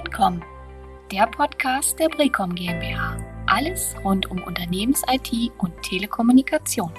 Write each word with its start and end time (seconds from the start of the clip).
Broadcom, 0.00 0.42
der 1.12 1.26
Podcast 1.26 1.98
der 1.98 2.08
Brecom 2.08 2.54
GmbH. 2.54 3.18
Alles 3.46 3.94
rund 4.02 4.30
um 4.30 4.42
Unternehmens-IT 4.42 5.52
und 5.58 5.74
Telekommunikation. 5.82 6.90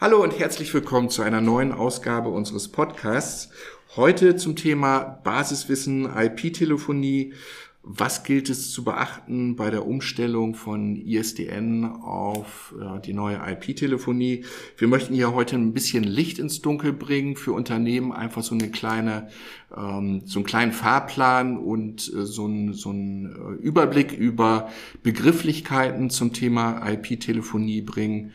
Hallo 0.00 0.22
und 0.22 0.38
herzlich 0.38 0.72
willkommen 0.72 1.10
zu 1.10 1.22
einer 1.22 1.40
neuen 1.40 1.72
Ausgabe 1.72 2.28
unseres 2.28 2.70
Podcasts. 2.70 3.50
Heute 3.96 4.36
zum 4.36 4.54
Thema 4.54 5.20
Basiswissen, 5.24 6.04
IP-Telefonie 6.16 7.34
was 7.82 8.22
gilt 8.22 8.50
es 8.50 8.70
zu 8.70 8.84
beachten 8.84 9.56
bei 9.56 9.70
der 9.70 9.86
Umstellung 9.86 10.54
von 10.54 10.96
ISDN 10.96 11.84
auf 11.84 12.74
äh, 12.78 13.00
die 13.00 13.14
neue 13.14 13.36
IP-Telefonie? 13.36 14.44
Wir 14.76 14.88
möchten 14.88 15.14
hier 15.14 15.32
heute 15.32 15.56
ein 15.56 15.72
bisschen 15.72 16.04
Licht 16.04 16.38
ins 16.38 16.60
Dunkel 16.60 16.92
bringen 16.92 17.36
für 17.36 17.52
Unternehmen, 17.52 18.12
einfach 18.12 18.42
so 18.42 18.54
eine 18.54 18.70
kleine, 18.70 19.28
ähm, 19.74 20.22
so 20.26 20.40
einen 20.40 20.46
kleinen 20.46 20.72
Fahrplan 20.72 21.56
und 21.56 22.12
äh, 22.12 22.26
so 22.26 22.46
ein, 22.46 22.74
so 22.74 22.90
ein 22.90 23.26
äh, 23.26 23.62
Überblick 23.62 24.12
über 24.12 24.68
Begrifflichkeiten 25.02 26.10
zum 26.10 26.32
Thema 26.32 26.86
IP-Telefonie 26.90 27.80
bringen. 27.82 28.32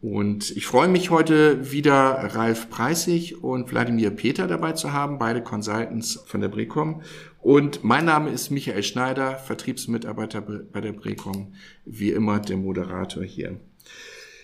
Und 0.00 0.56
ich 0.56 0.64
freue 0.64 0.86
mich 0.86 1.10
heute 1.10 1.72
wieder 1.72 1.92
Ralf 2.34 2.70
Preissig 2.70 3.42
und 3.42 3.72
Wladimir 3.72 4.10
Peter 4.10 4.46
dabei 4.46 4.72
zu 4.72 4.92
haben, 4.92 5.18
beide 5.18 5.42
Consultants 5.42 6.22
von 6.24 6.40
der 6.40 6.48
Brecom. 6.48 7.02
Und 7.40 7.82
mein 7.82 8.04
Name 8.04 8.30
ist 8.30 8.50
Michael 8.50 8.84
Schneider, 8.84 9.36
Vertriebsmitarbeiter 9.36 10.40
bei 10.40 10.80
der 10.80 10.92
Brecom, 10.92 11.52
wie 11.84 12.10
immer 12.10 12.38
der 12.38 12.58
Moderator 12.58 13.24
hier. 13.24 13.58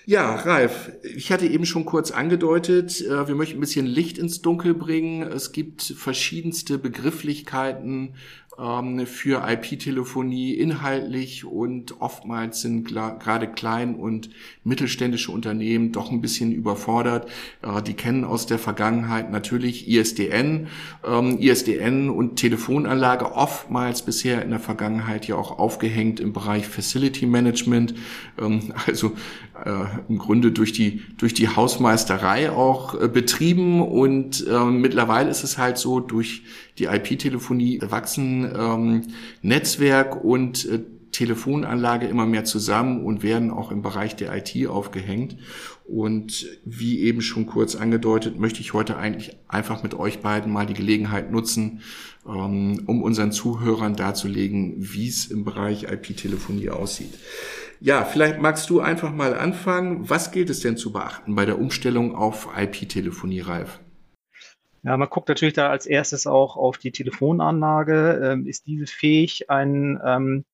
Ja, 0.07 0.35
Ralf, 0.35 0.93
ich 1.03 1.33
hatte 1.33 1.47
eben 1.47 1.65
schon 1.65 1.87
kurz 1.87 2.11
angedeutet, 2.11 3.01
äh, 3.01 3.27
wir 3.27 3.35
möchten 3.35 3.57
ein 3.57 3.61
bisschen 3.61 3.87
Licht 3.87 4.19
ins 4.19 4.43
Dunkel 4.43 4.75
bringen. 4.75 5.23
Es 5.23 5.53
gibt 5.53 5.83
verschiedenste 5.83 6.77
Begrifflichkeiten 6.77 8.15
für 8.57 9.43
IP-Telefonie 9.49 10.53
inhaltlich 10.55 11.45
und 11.45 12.01
oftmals 12.01 12.61
sind 12.61 12.87
gerade 12.87 13.49
klein- 13.49 13.97
und 13.97 14.31
mittelständische 14.63 15.33
Unternehmen 15.33 15.91
doch 15.91 16.13
ein 16.13 16.21
bisschen 16.21 16.53
überfordert. 16.53 17.29
Äh, 17.63 17.83
die 17.83 17.95
kennen 17.95 18.25
aus 18.25 18.47
der 18.47 18.61
Vergangenheit 18.61 19.33
natürlich 19.33 19.89
ISDN, 19.89 20.69
ähm, 21.05 21.39
ISDN 21.41 22.11
und 22.11 22.37
Telefonanlage 22.37 23.33
oftmals 23.33 24.03
bisher 24.03 24.43
in 24.43 24.51
der 24.51 24.61
Vergangenheit 24.61 25.27
ja 25.27 25.35
auch 25.35 25.59
aufgehängt 25.59 26.21
im 26.21 26.33
Bereich 26.33 26.69
Facility 26.69 27.27
Management, 27.27 27.95
ähm, 28.41 28.73
also 28.87 29.15
äh, 29.65 29.85
im 30.09 30.19
Grunde 30.19 30.53
durch 30.53 30.73
die 30.73 31.03
durch 31.19 31.35
die 31.35 31.49
Hausmeisterei 31.49 32.53
auch 32.53 33.01
äh, 33.01 33.09
betrieben 33.09 33.83
und 33.83 34.45
mittlerweile 34.71 35.31
ist 35.31 35.43
es 35.43 35.59
halt 35.59 35.79
so 35.79 36.01
durch 36.01 36.43
die 36.79 36.85
IP-Telefonie 36.85 37.81
wachsen 37.83 38.51
ähm, 38.57 39.03
Netzwerk 39.43 40.25
und 40.25 40.69
äh, 40.69 40.81
Telefonanlage 41.15 42.07
immer 42.07 42.27
mehr 42.27 42.45
zusammen 42.45 43.05
und 43.05 43.23
werden 43.23 43.53
auch 43.53 43.71
im 43.71 43.83
Bereich 43.83 44.17
der 44.17 44.35
IT 44.37 44.67
aufgehängt. 44.67 45.37
Und 45.85 46.47
wie 46.65 47.01
eben 47.03 47.21
schon 47.21 47.47
kurz 47.47 47.77
angedeutet, 47.77 48.39
möchte 48.39 48.61
ich 48.61 48.73
heute 48.73 48.97
eigentlich 48.97 49.37
einfach 49.47 49.83
mit 49.83 49.95
euch 49.95 50.21
beiden 50.21 50.53
mal 50.53 50.67
die 50.67 50.75
Gelegenheit 50.75 51.31
nutzen, 51.31 51.83
ähm, 52.27 52.83
um 52.87 53.03
unseren 53.03 53.31
Zuhörern 53.31 53.95
darzulegen, 53.95 54.75
wie 54.79 55.09
es 55.09 55.27
im 55.27 55.45
Bereich 55.45 55.85
IP-Telefonie 55.85 56.71
aussieht. 56.71 57.15
Ja, 57.81 58.05
vielleicht 58.05 58.41
magst 58.41 58.69
du 58.71 58.81
einfach 58.81 59.13
mal 59.13 59.39
anfangen. 59.39 60.09
Was 60.09 60.33
gilt 60.33 60.51
es 60.51 60.61
denn 60.61 60.77
zu 60.77 60.93
beachten 60.93 61.35
bei 61.35 61.45
der 61.45 61.61
Umstellung 61.61 62.15
auf 62.17 62.49
IP-Telefonie, 62.57 63.41
Ralf? 63.41 63.79
Ja, 64.85 64.99
man 64.99 65.09
guckt 65.09 65.29
natürlich 65.29 65.55
da 65.55 65.71
als 65.71 65.87
erstes 65.87 66.27
auch 66.27 66.57
auf 66.57 66.77
die 66.77 66.93
Telefonanlage. 66.93 68.21
Ähm, 68.23 68.47
ist 68.47 68.67
diese 68.67 68.87
fähig, 68.87 69.51
einen 69.51 69.99
ähm, 70.05 70.45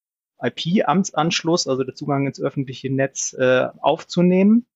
IP-Amtsanschluss, 0.41 1.67
also 1.67 1.83
der 1.83 1.97
Zugang 1.97 2.27
ins 2.27 2.41
öffentliche 2.41 2.95
Netz, 2.95 3.33
äh, 3.33 3.67
aufzunehmen? 3.81 4.67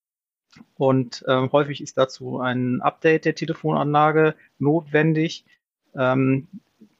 Und 0.75 1.25
ähm, 1.29 1.53
häufig 1.53 1.81
ist 1.81 1.97
dazu 1.97 2.41
ein 2.41 2.81
Update 2.81 3.25
der 3.25 3.37
Telefonanlage 3.37 4.35
notwendig. 4.59 5.45
Ähm, 5.97 6.49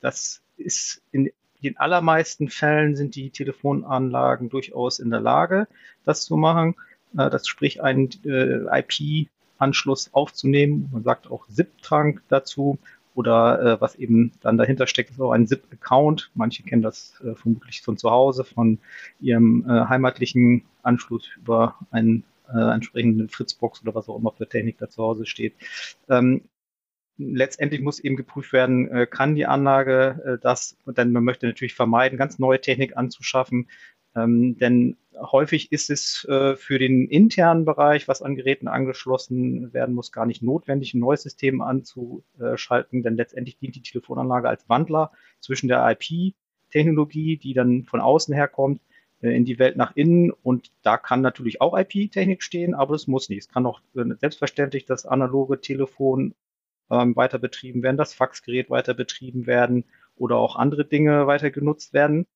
das 0.01 0.43
ist 0.57 1.03
in 1.11 1.31
den 1.63 1.77
allermeisten 1.77 2.49
Fällen 2.49 2.95
sind 2.95 3.17
die 3.17 3.31
Telefonanlagen 3.31 4.49
durchaus 4.49 5.01
in 5.01 5.11
der 5.11 5.21
Lage, 5.21 5.67
das 6.05 6.25
zu 6.25 6.37
machen. 6.37 6.77
Äh, 7.19 7.31
das 7.31 7.49
sprich, 7.49 7.83
einen 7.83 8.11
äh, 8.25 8.79
IP 8.79 9.29
Anschluss 9.59 10.13
aufzunehmen. 10.13 10.89
Man 10.93 11.03
sagt 11.03 11.31
auch 11.31 11.47
ZIP-Trunk 11.49 12.23
dazu 12.29 12.79
oder 13.15 13.63
äh, 13.63 13.81
was 13.81 13.95
eben 13.95 14.33
dann 14.41 14.59
dahinter 14.59 14.87
steckt, 14.87 15.11
ist 15.11 15.21
auch 15.21 15.33
ein 15.33 15.47
ZIP-Account. 15.47 16.31
Manche 16.35 16.63
kennen 16.63 16.83
das 16.83 17.15
äh, 17.25 17.35
vermutlich 17.35 17.83
von 17.83 17.97
zu 17.97 18.11
Hause, 18.11 18.45
von 18.45 18.79
ihrem 19.21 19.65
äh, 19.69 19.87
heimatlichen 19.87 20.65
Anschluss 20.83 21.29
über 21.37 21.77
einen 21.91 22.25
äh, 22.53 22.75
entsprechenden 22.75 23.29
Fritzbox 23.29 23.83
oder 23.83 23.95
was 23.95 24.09
auch 24.09 24.19
immer 24.19 24.33
für 24.33 24.49
Technik 24.49 24.79
da 24.79 24.89
zu 24.89 25.03
Hause 25.03 25.27
steht. 25.27 25.55
Ähm, 26.09 26.43
letztendlich 27.17 27.81
muss 27.81 28.01
eben 28.01 28.17
geprüft 28.17 28.53
werden, 28.53 28.89
äh, 28.91 29.07
kann 29.07 29.35
die 29.35 29.47
Anlage 29.47 30.23
äh, 30.25 30.39
das, 30.43 30.77
denn 30.87 31.13
man 31.13 31.25
möchte 31.25 31.47
natürlich 31.47 31.75
vermeiden, 31.75 32.19
ganz 32.19 32.39
neue 32.39 32.61
Technik 32.61 32.97
anzuschaffen, 32.97 33.69
ähm, 34.17 34.59
denn 34.59 34.97
häufig 35.21 35.73
ist 35.73 35.91
es 35.91 36.25
äh, 36.29 36.57
für 36.57 36.79
den 36.79 37.09
internen 37.09 37.65
Bereich, 37.65 38.09
was 38.09 38.23
an 38.23 38.37
Geräten 38.37 38.69
angeschlossen 38.69 39.73
werden 39.73 39.95
muss, 39.95 40.13
gar 40.13 40.27
nicht 40.27 40.43
notwendig, 40.43 40.95
ein 40.95 41.01
neues 41.01 41.23
System 41.23 41.61
anzuschalten, 41.61 43.03
denn 43.03 43.17
letztendlich 43.17 43.59
dient 43.59 43.77
die 43.77 43.83
Telefonanlage 43.83 44.49
als 44.49 44.69
Wandler 44.69 45.13
zwischen 45.41 45.69
der 45.69 45.89
IP-Technologie, 45.91 47.37
die 47.37 47.55
dann 47.55 47.85
von 47.85 48.01
außen 48.01 48.35
herkommt, 48.35 48.81
äh, 49.23 49.35
in 49.37 49.45
die 49.45 49.59
Welt 49.59 49.77
nach 49.77 49.97
innen 49.97 50.31
und 50.31 50.71
da 50.83 50.97
kann 50.97 51.21
natürlich 51.21 51.61
auch 51.61 51.77
IP-Technik 51.77 52.43
stehen, 52.43 52.75
aber 52.75 52.95
es 52.95 53.07
muss 53.07 53.29
nicht. 53.29 53.39
Es 53.39 53.49
kann 53.49 53.67
auch 53.67 53.81
äh, 53.97 54.05
selbstverständlich 54.19 54.85
das 54.85 55.07
analoge 55.07 55.61
Telefon 55.61 56.35
ähm, 56.91 57.17
weiter 57.17 57.39
betrieben 57.39 57.83
werden, 57.83 57.97
das 57.97 58.15
Faxgerät 58.15 58.71
weiter 58.71 58.95
betrieben 58.95 59.47
werden 59.47 59.85
oder 60.17 60.37
auch 60.37 60.57
andere 60.57 60.85
Dinge 60.85 61.27
weiter 61.27 61.51
genutzt 61.51 61.93
werden. 61.93 62.27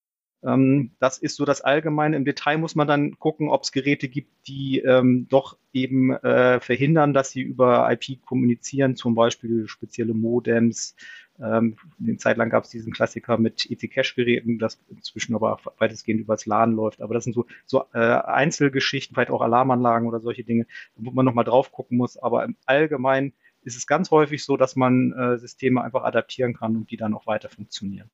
Ähm, 0.43 0.93
das 1.01 1.19
ist 1.19 1.37
so 1.37 1.45
das 1.45 1.61
Allgemeine. 1.61 2.17
Im 2.17 2.25
Detail 2.25 2.59
muss 2.59 2.75
man 2.75 2.87
dann 2.87 3.19
gucken, 3.19 3.49
ob 3.49 3.65
es 3.65 3.73
Geräte 3.73 4.09
gibt, 4.09 4.31
die 4.47 4.79
ähm, 4.81 5.27
doch 5.29 5.59
eben 5.73 6.13
äh, 6.13 6.61
verhindern, 6.61 7.13
dass 7.13 7.31
sie 7.31 7.41
über 7.41 7.91
IP 7.91 8.25
kommunizieren, 8.25 8.97
zum 8.97 9.15
Beispiel 9.15 9.67
spezielle 9.69 10.15
Modems. 10.15 10.95
Ähm, 11.41 11.77
eine 12.01 12.17
Zeit 12.17 12.37
lang 12.37 12.51
gab 12.51 12.65
es 12.65 12.71
diesen 12.71 12.93
Klassiker 12.93 13.39
mit 13.39 13.69
EC-Cache-Geräten, 13.71 14.59
das 14.59 14.81
inzwischen 14.89 15.35
aber 15.35 15.59
weitestgehend 15.79 16.21
übers 16.21 16.47
LAN 16.47 16.73
läuft. 16.73 17.01
Aber 17.01 17.15
das 17.15 17.25
sind 17.25 17.33
so, 17.33 17.47
so 17.67 17.85
äh, 17.93 17.99
Einzelgeschichten, 17.99 19.15
vielleicht 19.15 19.31
auch 19.31 19.43
Alarmanlagen 19.43 20.09
oder 20.09 20.21
solche 20.21 20.45
Dinge, 20.45 20.67
wo 20.97 21.11
man 21.11 21.25
nochmal 21.25 21.45
drauf 21.45 21.73
gucken 21.73 21.99
muss. 21.99 22.17
Aber 22.17 22.45
im 22.45 22.57
Allgemeinen 22.67 23.33
ist 23.63 23.77
es 23.77 23.87
ganz 23.87 24.11
häufig 24.11 24.45
so, 24.45 24.57
dass 24.57 24.77
man 24.77 25.13
äh, 25.13 25.39
Systeme 25.39 25.83
einfach 25.83 26.05
adaptieren 26.05 26.55
kann 26.55 26.77
und 26.77 26.91
die 26.91 26.97
dann 26.97 27.15
auch 27.15 27.27
weiter 27.27 27.49
funktionieren. 27.49 28.11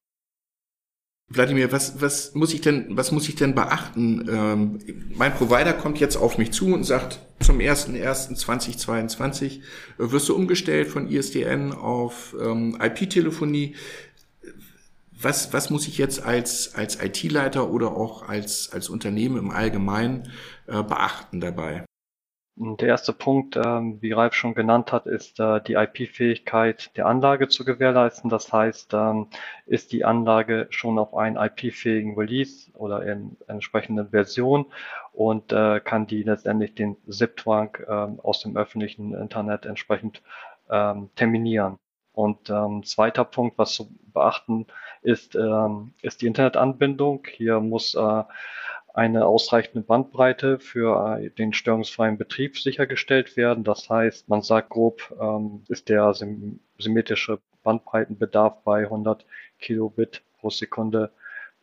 Wladimir, 1.29 1.73
was, 1.73 2.01
was 2.01 2.35
muss 2.35 2.53
ich 2.53 2.61
denn, 2.61 2.97
was 2.97 3.11
muss 3.11 3.29
ich 3.29 3.35
denn 3.35 3.55
beachten? 3.55 4.29
Ähm, 4.29 4.79
mein 5.15 5.35
Provider 5.35 5.73
kommt 5.73 5.99
jetzt 5.99 6.17
auf 6.17 6.39
mich 6.39 6.53
zu 6.53 6.75
und 6.75 6.85
sagt, 6.85 7.19
zum 7.41 7.59
01.01.2022 7.59 9.61
wirst 9.97 10.29
du 10.29 10.37
umgestellt 10.37 10.89
von 10.89 11.11
ISDN 11.11 11.73
auf 11.73 12.37
ähm, 12.41 12.79
IP-Telefonie. 12.81 13.75
Was, 15.11 15.53
was 15.55 15.71
muss 15.71 15.89
ich 15.89 15.97
jetzt 15.97 16.23
als, 16.23 16.75
als 16.75 17.03
IT-Leiter 17.03 17.71
oder 17.71 17.97
auch 17.97 18.29
als, 18.29 18.71
als 18.73 18.91
Unternehmen 18.91 19.39
im 19.39 19.51
Allgemeinen 19.51 20.31
äh, 20.67 20.83
beachten 20.83 21.41
dabei? 21.41 21.87
Der 22.57 22.87
erste 22.87 23.13
Punkt, 23.13 23.57
ähm, 23.57 24.01
wie 24.01 24.13
Ralf 24.13 24.35
schon 24.35 24.55
genannt 24.55 24.93
hat, 24.93 25.07
ist 25.07 25.41
äh, 25.41 25.61
die 25.61 25.75
IP-Fähigkeit 25.75 26.97
der 26.97 27.07
Anlage 27.07 27.49
zu 27.49 27.65
gewährleisten. 27.65 28.31
Das 28.31 28.53
heißt, 28.53 28.95
ähm, 28.95 29.27
ist 29.67 29.91
die 29.91 30.05
Anlage 30.05 30.69
schon 30.71 31.01
auf 31.01 31.17
einen 31.17 31.35
IP-fähigen 31.37 32.17
Release 32.17 32.71
oder 32.75 33.05
in 33.05 33.37
entsprechenden 33.49 34.11
Version 34.11 34.67
und 35.13 35.53
äh, 35.53 35.81
kann 35.81 36.07
die 36.07 36.23
letztendlich 36.23 36.77
den 36.77 36.97
ZIP-Trunk 37.09 37.85
ähm, 37.89 38.21
aus 38.21 38.41
dem 38.43 38.57
öffentlichen 38.57 39.15
Internet 39.15 39.67
entsprechend 39.67 40.23
terminieren. 41.15 41.79
Und 42.15 42.47
zweiter 42.87 43.25
Punkt, 43.27 43.59
was 43.59 43.75
zu 43.75 43.91
beachten 44.15 44.67
ist, 45.03 45.37
ist 46.01 46.23
die 46.23 46.27
Internetanbindung. 46.27 47.27
Hier 47.31 47.61
muss 47.61 47.95
äh, 47.95 48.23
eine 48.95 49.27
ausreichende 49.27 49.83
Bandbreite 49.83 50.61
für 50.61 51.19
äh, 51.19 51.29
den 51.31 51.53
störungsfreien 51.53 52.17
Betrieb 52.17 52.57
sichergestellt 52.57 53.37
werden. 53.37 53.65
Das 53.65 53.91
heißt, 53.91 54.29
man 54.29 54.41
sagt 54.41 54.71
grob, 54.71 55.15
ähm, 55.21 55.65
ist 55.69 55.89
der 55.89 56.15
symmetrische 56.79 57.41
Bandbreitenbedarf 57.65 58.63
bei 58.63 58.85
100 58.85 59.27
Kilobit 59.59 60.23
pro 60.39 60.51
Sekunde 60.51 61.11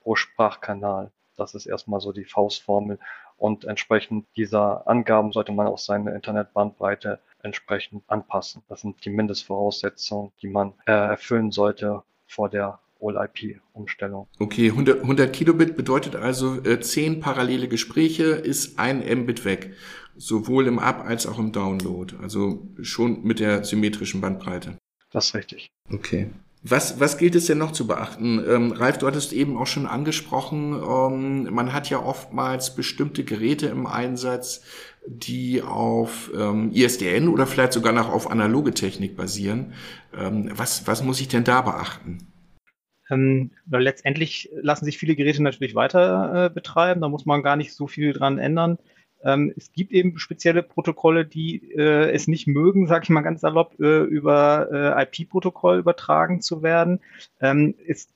pro 0.02 0.16
Sprachkanal. 0.16 1.12
Das 1.38 1.56
ist 1.56 1.68
erstmal 1.68 2.02
so 2.02 2.12
die 2.12 2.26
Faustformel. 2.26 3.00
Und 3.38 3.64
entsprechend 3.66 4.28
dieser 4.36 4.88
Angaben 4.88 5.32
sollte 5.32 5.54
man 5.54 5.68
auch 5.68 5.78
seine 5.78 6.14
Internetbandbreite 6.14 7.20
entsprechend 7.42 8.04
anpassen. 8.08 8.62
Das 8.68 8.82
sind 8.82 9.04
die 9.06 9.10
Mindestvoraussetzungen, 9.10 10.32
die 10.42 10.48
man 10.48 10.74
äh, 10.86 10.92
erfüllen 10.92 11.52
sollte 11.52 12.04
vor 12.28 12.50
der 12.50 12.80
All-IP-Umstellung. 13.02 14.28
Okay, 14.40 14.70
100, 14.70 15.02
100 15.02 15.34
Kilobit 15.34 15.76
bedeutet 15.76 16.16
also 16.16 16.62
äh, 16.64 16.80
10 16.80 17.20
parallele 17.20 17.68
Gespräche 17.68 18.24
ist 18.26 18.80
ein 18.80 19.00
Mbit 19.00 19.44
weg, 19.46 19.74
sowohl 20.16 20.68
im 20.68 20.80
Up- 20.80 21.06
als 21.06 21.26
auch 21.26 21.40
im 21.40 21.52
Download. 21.52 22.16
Also 22.22 22.68
schon 22.82 23.24
mit 23.24 23.40
der 23.40 23.64
symmetrischen 23.64 24.22
Bandbreite. 24.22 24.78
Das 25.12 25.28
ist 25.28 25.36
richtig. 25.36 25.68
Okay. 25.92 26.30
Was, 26.64 27.00
was 27.00 27.18
gilt 27.18 27.34
es 27.34 27.48
denn 27.48 27.58
noch 27.58 27.72
zu 27.72 27.88
beachten? 27.88 28.44
Ähm, 28.48 28.72
Ralf, 28.72 29.00
du 29.00 29.08
hattest 29.08 29.34
eben 29.34 29.58
auch 29.58 29.66
schon 29.66 29.88
angesprochen, 29.88 30.74
ähm, 30.74 31.52
man 31.52 31.74
hat 31.74 31.90
ja 31.90 32.00
oftmals 32.04 32.76
bestimmte 32.76 33.24
Geräte 33.24 33.66
im 33.66 33.88
Einsatz, 33.88 34.62
die 35.08 35.64
auf 35.64 36.30
ähm, 36.38 36.72
ISDN 36.72 37.30
oder 37.30 37.48
vielleicht 37.48 37.74
sogar 37.74 37.94
noch 37.94 38.10
auf 38.10 38.30
analoge 38.30 38.76
Technik 38.76 39.18
basieren. 39.18 39.74
Ähm, 40.16 40.52
was, 40.56 40.86
was 40.86 41.04
muss 41.04 41.20
ich 41.20 41.30
denn 41.30 41.44
da 41.44 41.62
beachten? 41.62 42.31
Ähm, 43.12 43.52
letztendlich 43.70 44.50
lassen 44.54 44.86
sich 44.86 44.98
viele 44.98 45.16
Geräte 45.16 45.44
natürlich 45.44 45.76
weiter 45.76 46.46
äh, 46.46 46.50
betreiben, 46.50 47.02
da 47.02 47.10
muss 47.10 47.26
man 47.26 47.44
gar 47.44 47.58
nicht 47.58 47.74
so 47.74 47.86
viel 47.86 48.14
dran 48.14 48.40
ändern. 48.40 48.78
Ähm, 49.24 49.54
es 49.56 49.72
gibt 49.74 49.92
eben 49.92 50.18
spezielle 50.18 50.64
Protokolle, 50.64 51.26
die 51.26 51.72
äh, 51.74 52.12
es 52.12 52.28
nicht 52.28 52.48
mögen, 52.48 52.88
sage 52.88 53.04
ich 53.04 53.10
mal 53.10 53.22
ganz 53.22 53.42
salopp, 53.42 53.80
äh, 53.80 54.04
über 54.04 54.70
äh, 54.72 55.04
IP-Protokoll 55.04 55.78
übertragen 55.78 56.42
zu 56.42 56.64
werden. 56.64 57.02
Ähm, 57.40 57.76
es 57.86 58.08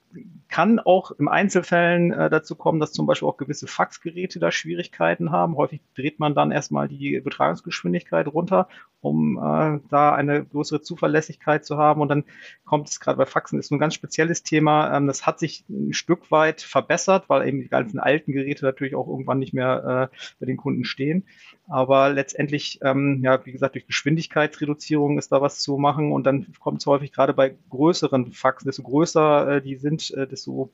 kann 0.49 0.79
auch 0.79 1.11
im 1.11 1.27
Einzelfällen 1.27 2.11
äh, 2.11 2.29
dazu 2.29 2.55
kommen, 2.55 2.79
dass 2.79 2.93
zum 2.93 3.05
Beispiel 3.05 3.27
auch 3.27 3.37
gewisse 3.37 3.67
Faxgeräte 3.67 4.39
da 4.39 4.51
Schwierigkeiten 4.51 5.31
haben. 5.31 5.57
Häufig 5.57 5.81
dreht 5.95 6.19
man 6.19 6.35
dann 6.35 6.51
erstmal 6.51 6.87
die 6.87 7.13
Übertragungsgeschwindigkeit 7.13 8.27
runter, 8.27 8.67
um 9.01 9.37
äh, 9.37 9.79
da 9.89 10.13
eine 10.13 10.45
größere 10.45 10.81
Zuverlässigkeit 10.81 11.65
zu 11.65 11.77
haben. 11.77 12.01
Und 12.01 12.09
dann 12.09 12.23
kommt 12.63 12.89
es 12.89 12.99
gerade 12.99 13.17
bei 13.17 13.25
Faxen, 13.25 13.59
ist 13.59 13.71
ein 13.71 13.79
ganz 13.79 13.95
spezielles 13.95 14.43
Thema. 14.43 14.95
Ähm, 14.95 15.07
das 15.07 15.25
hat 15.25 15.39
sich 15.39 15.65
ein 15.69 15.93
Stück 15.93 16.31
weit 16.31 16.61
verbessert, 16.61 17.25
weil 17.27 17.47
eben 17.47 17.59
die 17.59 17.69
ganzen 17.69 17.99
alten 17.99 18.31
Geräte 18.31 18.65
natürlich 18.65 18.95
auch 18.95 19.07
irgendwann 19.07 19.39
nicht 19.39 19.53
mehr 19.53 20.09
äh, 20.11 20.15
bei 20.39 20.45
den 20.45 20.57
Kunden 20.57 20.85
stehen. 20.85 21.25
Aber 21.67 22.09
letztendlich, 22.09 22.79
ähm, 22.83 23.21
ja, 23.23 23.43
wie 23.45 23.51
gesagt, 23.51 23.75
durch 23.75 23.87
Geschwindigkeitsreduzierung 23.87 25.17
ist 25.17 25.31
da 25.31 25.41
was 25.41 25.59
zu 25.59 25.77
machen. 25.77 26.11
Und 26.11 26.25
dann 26.25 26.47
kommt 26.59 26.81
es 26.81 26.85
häufig 26.85 27.11
gerade 27.11 27.33
bei 27.33 27.55
größeren 27.69 28.31
Faxen, 28.31 28.67
desto 28.67 28.83
größer 28.83 29.55
äh, 29.55 29.61
die 29.61 29.75
sind, 29.75 30.04
äh, 30.11 30.27
desto, 30.27 30.71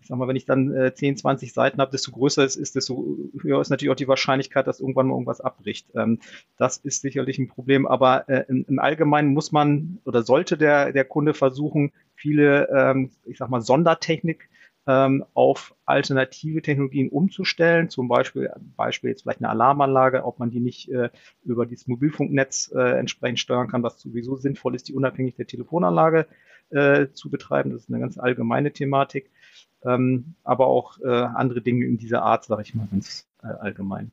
ich 0.00 0.06
sag 0.06 0.18
mal, 0.18 0.28
wenn 0.28 0.36
ich 0.36 0.44
dann 0.44 0.74
äh, 0.74 0.94
10, 0.94 1.16
20 1.18 1.52
Seiten 1.52 1.80
habe, 1.80 1.90
desto 1.90 2.12
größer 2.12 2.44
es 2.44 2.56
ist, 2.56 2.76
desto 2.76 3.18
höher 3.40 3.60
ist 3.60 3.70
natürlich 3.70 3.92
auch 3.92 3.96
die 3.96 4.08
Wahrscheinlichkeit, 4.08 4.66
dass 4.66 4.80
irgendwann 4.80 5.08
mal 5.08 5.14
irgendwas 5.14 5.40
abbricht. 5.40 5.88
Ähm, 5.94 6.20
das 6.56 6.78
ist 6.78 7.02
sicherlich 7.02 7.38
ein 7.38 7.48
Problem. 7.48 7.86
Aber 7.86 8.28
äh, 8.28 8.44
im, 8.48 8.64
im 8.68 8.78
Allgemeinen 8.78 9.32
muss 9.32 9.52
man 9.52 9.98
oder 10.04 10.22
sollte 10.22 10.56
der, 10.56 10.92
der 10.92 11.04
Kunde 11.04 11.34
versuchen, 11.34 11.92
viele, 12.14 12.68
ähm, 12.70 13.10
ich 13.24 13.38
sag 13.38 13.50
mal, 13.50 13.60
Sondertechnik 13.60 14.48
ähm, 14.86 15.24
auf 15.34 15.74
alternative 15.84 16.62
Technologien 16.62 17.08
umzustellen, 17.08 17.90
zum 17.90 18.08
Beispiel, 18.08 18.50
Beispiel 18.76 19.10
jetzt 19.10 19.22
vielleicht 19.22 19.40
eine 19.40 19.50
Alarmanlage, 19.50 20.24
ob 20.24 20.38
man 20.38 20.50
die 20.50 20.60
nicht 20.60 20.90
äh, 20.90 21.10
über 21.44 21.66
dieses 21.66 21.88
Mobilfunknetz 21.88 22.72
äh, 22.74 22.98
entsprechend 22.98 23.40
steuern 23.40 23.68
kann, 23.68 23.82
was 23.82 24.00
sowieso 24.00 24.36
sinnvoll 24.36 24.74
ist, 24.74 24.88
die 24.88 24.94
unabhängig 24.94 25.34
der 25.34 25.46
Telefonanlage 25.46 26.26
äh, 26.70 27.08
zu 27.12 27.30
betreiben. 27.30 27.70
Das 27.70 27.82
ist 27.82 27.90
eine 27.90 28.00
ganz 28.00 28.18
allgemeine 28.18 28.72
Thematik, 28.72 29.30
ähm, 29.84 30.34
aber 30.44 30.66
auch 30.66 30.98
äh, 31.00 31.08
andere 31.08 31.60
Dinge 31.60 31.86
in 31.86 31.98
dieser 31.98 32.22
Art, 32.22 32.44
sage 32.44 32.62
ich 32.62 32.74
mal 32.74 32.88
ganz 32.90 33.26
äh, 33.42 33.46
allgemein. 33.46 34.12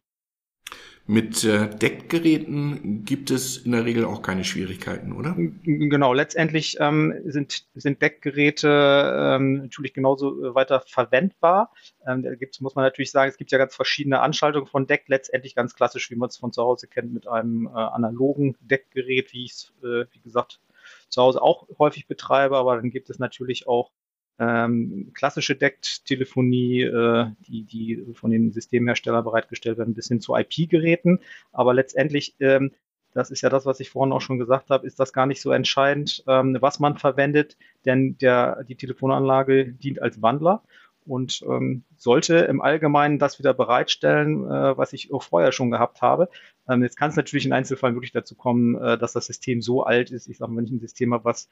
Mit 1.06 1.44
äh, 1.44 1.70
Deckgeräten 1.70 3.04
gibt 3.04 3.30
es 3.30 3.58
in 3.58 3.74
der 3.74 3.84
Regel 3.84 4.06
auch 4.06 4.22
keine 4.22 4.46
Schwierigkeiten, 4.46 5.12
oder? 5.12 5.36
Genau, 5.64 6.14
letztendlich 6.14 6.78
ähm, 6.80 7.14
sind, 7.26 7.66
sind 7.76 8.02
Deckgeräte 8.02 9.36
ähm, 9.36 9.64
natürlich 9.64 9.94
genauso 9.94 10.42
äh, 10.42 10.56
weiter 10.56 10.82
verwendbar. 10.88 11.74
Ähm, 12.08 12.24
da 12.24 12.34
gibt's, 12.36 12.62
muss 12.62 12.76
man 12.76 12.86
natürlich 12.86 13.12
sagen, 13.12 13.30
es 13.30 13.36
gibt 13.36 13.52
ja 13.52 13.58
ganz 13.58 13.76
verschiedene 13.76 14.22
Anschaltungen 14.22 14.68
von 14.68 14.88
Deck, 14.88 15.04
letztendlich 15.08 15.56
ganz 15.56 15.76
klassisch, 15.76 16.10
wie 16.10 16.16
man 16.16 16.30
es 16.30 16.38
von 16.38 16.54
zu 16.54 16.64
Hause 16.64 16.88
kennt, 16.88 17.14
mit 17.14 17.28
einem 17.28 17.68
äh, 17.68 17.72
analogen 17.72 18.56
Deckgerät, 18.62 19.34
wie 19.34 19.44
ich 19.44 19.52
es, 19.52 19.74
äh, 19.84 20.06
wie 20.10 20.20
gesagt, 20.24 20.62
zu 21.10 21.22
Hause 21.22 21.42
auch 21.42 21.68
häufig 21.80 22.08
betreibe, 22.08 22.58
aber 22.58 22.76
dann 22.76 22.90
gibt 22.90 23.10
es 23.10 23.20
natürlich 23.20 23.68
auch 23.68 23.92
ähm, 24.40 25.12
klassische 25.14 25.56
Deckt-Telefonie, 25.56 26.82
äh, 26.84 27.28
die, 27.48 27.64
die 27.64 28.06
von 28.14 28.32
den 28.32 28.52
Systemherstellern 28.52 29.24
bereitgestellt 29.24 29.78
werden, 29.78 29.94
bis 29.94 30.08
hin 30.08 30.22
zu 30.22 30.36
IP-Geräten. 30.36 31.20
Aber 31.52 31.74
letztendlich, 31.74 32.36
ähm, 32.40 32.72
das 33.14 33.30
ist 33.30 33.42
ja 33.42 33.50
das, 33.50 33.66
was 33.66 33.80
ich 33.80 33.92
vorhin 33.92 34.12
auch 34.12 34.22
schon 34.22 34.40
gesagt 34.40 34.72
habe, 34.72 34.88
ist 34.88 35.00
das 35.00 35.14
gar 35.14 35.28
nicht 35.28 35.42
so 35.42 35.52
entscheidend, 35.52 36.24
ähm, 36.28 36.58
was 36.60 36.80
man 36.80 36.98
verwendet, 36.98 37.58
denn 37.86 38.18
der, 38.18 38.64
die 38.64 38.76
Telefonanlage 38.76 39.72
dient 39.72 40.02
als 40.02 40.22
Wandler 40.22 40.64
und 41.06 41.44
ähm, 41.48 41.84
sollte 41.98 42.38
im 42.38 42.62
Allgemeinen 42.62 43.20
das 43.20 43.40
wieder 43.40 43.54
bereitstellen, 43.54 44.46
äh, 44.46 44.78
was 44.78 44.94
ich 44.94 45.14
auch 45.14 45.24
vorher 45.24 45.52
schon 45.52 45.70
gehabt 45.72 46.02
habe. 46.02 46.30
Ähm, 46.70 46.84
jetzt 46.84 46.98
kann 46.98 47.10
es 47.10 47.16
natürlich 47.16 47.46
in 47.46 47.54
Einzelfällen 47.54 47.96
wirklich 47.96 48.12
dazu 48.12 48.36
kommen, 48.36 48.76
äh, 48.76 48.98
dass 48.98 49.14
das 49.14 49.28
System 49.28 49.62
so 49.62 49.84
alt 49.84 50.12
ist. 50.12 50.28
Ich 50.28 50.38
sage 50.38 50.52
mal, 50.52 50.58
wenn 50.58 50.66
ich 50.66 50.72
ein 50.72 50.80
System 50.80 51.14
habe, 51.14 51.26
was 51.26 51.50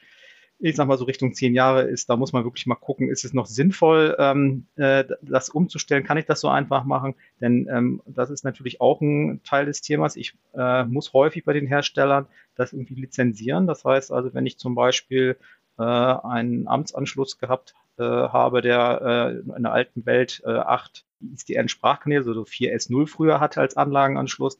ich 0.63 0.75
sag 0.75 0.87
mal 0.87 0.97
so 0.97 1.05
Richtung 1.05 1.33
zehn 1.33 1.55
Jahre 1.55 1.83
ist, 1.83 2.09
da 2.09 2.15
muss 2.15 2.33
man 2.33 2.43
wirklich 2.43 2.67
mal 2.67 2.75
gucken, 2.75 3.09
ist 3.09 3.25
es 3.25 3.33
noch 3.33 3.47
sinnvoll, 3.47 4.15
ähm, 4.19 4.67
äh, 4.75 5.03
das 5.23 5.49
umzustellen? 5.49 6.03
Kann 6.03 6.17
ich 6.17 6.25
das 6.25 6.39
so 6.39 6.49
einfach 6.49 6.83
machen? 6.83 7.15
Denn 7.39 7.67
ähm, 7.71 8.01
das 8.05 8.29
ist 8.29 8.43
natürlich 8.43 8.79
auch 8.79 9.01
ein 9.01 9.41
Teil 9.43 9.65
des 9.65 9.81
Themas. 9.81 10.15
Ich 10.15 10.37
äh, 10.53 10.83
muss 10.85 11.13
häufig 11.13 11.45
bei 11.45 11.53
den 11.53 11.65
Herstellern 11.65 12.27
das 12.55 12.73
irgendwie 12.73 12.93
lizenzieren. 12.93 13.65
Das 13.65 13.83
heißt 13.83 14.11
also, 14.11 14.33
wenn 14.35 14.45
ich 14.45 14.59
zum 14.59 14.75
Beispiel 14.75 15.37
äh, 15.79 15.83
einen 15.83 16.67
Amtsanschluss 16.67 17.39
gehabt 17.39 17.73
äh, 17.97 18.03
habe, 18.03 18.61
der 18.61 19.41
äh, 19.47 19.55
in 19.57 19.63
der 19.63 19.73
alten 19.73 20.05
Welt 20.05 20.43
acht 20.45 21.05
ISDN-Sprachkanäle, 21.21 22.25
also 22.25 22.43
4S0 22.43 23.07
früher 23.07 23.39
hatte 23.39 23.61
als 23.61 23.77
Anlagenanschluss, 23.77 24.59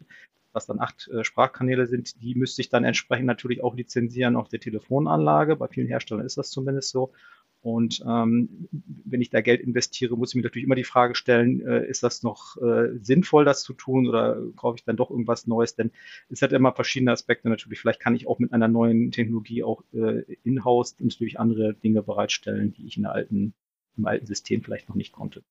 was 0.54 0.66
dann 0.66 0.80
acht 0.80 1.08
äh, 1.10 1.24
Sprachkanäle 1.24 1.88
sind, 1.88 2.22
die 2.22 2.36
müsste 2.36 2.62
ich 2.62 2.70
dann 2.70 2.84
entsprechend 2.84 3.26
natürlich 3.26 3.64
auch 3.64 3.76
lizenzieren 3.76 4.36
auf 4.36 4.50
der 4.50 4.60
Telefonanlage. 4.60 5.56
Bei 5.56 5.68
vielen 5.68 5.88
Herstellern 5.88 6.26
ist 6.26 6.38
das 6.38 6.50
zumindest 6.50 6.90
so. 6.90 7.14
Und 7.62 8.04
ähm, 8.08 8.68
wenn 8.72 9.22
ich 9.22 9.30
da 9.30 9.42
Geld 9.42 9.62
investiere, 9.62 10.18
muss 10.18 10.32
ich 10.32 10.36
mir 10.36 10.42
natürlich 10.42 10.66
immer 10.66 10.76
die 10.76 10.84
Frage 10.84 11.14
stellen, 11.14 11.62
äh, 11.62 11.88
ist 11.88 12.02
das 12.02 12.24
noch 12.24 12.58
äh, 12.58 12.98
sinnvoll, 13.00 13.46
das 13.46 13.62
zu 13.62 13.74
tun 13.74 14.08
oder 14.08 14.42
kaufe 14.56 14.78
ich 14.78 14.84
dann 14.84 14.98
doch 14.98 15.12
irgendwas 15.12 15.46
Neues? 15.46 15.76
Denn 15.76 15.92
es 16.30 16.42
hat 16.42 16.54
immer 16.54 16.74
verschiedene 16.74 17.12
Aspekte 17.12 17.50
natürlich. 17.50 17.80
Vielleicht 17.80 18.00
kann 18.00 18.16
ich 18.16 18.26
auch 18.26 18.40
mit 18.40 18.52
einer 18.52 18.68
neuen 18.68 19.12
Technologie 19.12 19.64
auch 19.64 19.84
äh, 19.94 20.24
in-house 20.44 20.96
natürlich 21.00 21.40
andere 21.40 21.76
Dinge 21.76 22.02
bereitstellen, 22.02 22.74
die 22.74 22.88
ich 22.88 22.98
in 22.98 23.04
der 23.04 23.12
alten, 23.12 23.54
im 23.96 24.06
alten 24.08 24.26
System 24.26 24.64
vielleicht 24.64 24.90
noch 24.90 24.96
nicht 24.96 25.12
konnte. 25.12 25.44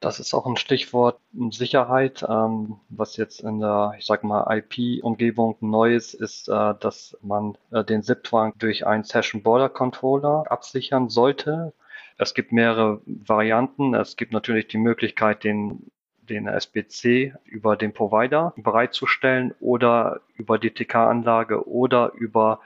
Das 0.00 0.18
ist 0.18 0.32
auch 0.32 0.46
ein 0.46 0.56
Stichwort 0.56 1.20
Sicherheit, 1.50 2.24
ähm, 2.26 2.80
was 2.88 3.18
jetzt 3.18 3.40
in 3.40 3.60
der, 3.60 3.94
ich 3.98 4.06
sag 4.06 4.24
mal, 4.24 4.46
IP-Umgebung 4.50 5.56
neu 5.60 5.94
ist, 5.94 6.14
ist, 6.14 6.48
äh, 6.48 6.74
dass 6.80 7.18
man 7.22 7.58
äh, 7.70 7.84
den 7.84 8.02
ZIP-Trunk 8.02 8.58
durch 8.58 8.86
einen 8.86 9.04
Session 9.04 9.42
Border 9.42 9.68
Controller 9.68 10.44
absichern 10.50 11.10
sollte. 11.10 11.74
Es 12.16 12.32
gibt 12.32 12.50
mehrere 12.50 13.02
Varianten. 13.04 13.94
Es 13.94 14.16
gibt 14.16 14.32
natürlich 14.32 14.68
die 14.68 14.78
Möglichkeit, 14.78 15.44
den 15.44 15.90
den 16.30 16.46
SBC 16.46 17.34
über 17.44 17.76
den 17.76 17.92
Provider 17.92 18.54
bereitzustellen 18.56 19.52
oder 19.60 20.20
über 20.36 20.58
die 20.58 20.70
TK-Anlage 20.70 21.68
oder 21.68 22.12
über 22.14 22.60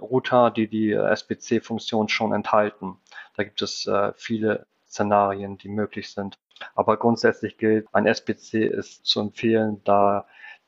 Router, 0.00 0.50
die 0.50 0.66
die 0.66 0.92
SBC-Funktion 0.92 2.08
schon 2.08 2.32
enthalten. 2.32 2.96
Da 3.36 3.44
gibt 3.44 3.60
es 3.62 3.86
äh, 3.86 4.12
viele 4.16 4.66
Szenarien, 4.88 5.58
die 5.58 5.68
möglich 5.68 6.10
sind. 6.10 6.38
Aber 6.74 6.96
grundsätzlich 6.96 7.58
gilt, 7.58 7.86
ein 7.92 8.06
SBC 8.06 8.66
ist 8.66 9.06
zu 9.06 9.20
empfehlen, 9.20 9.80
da 9.84 10.26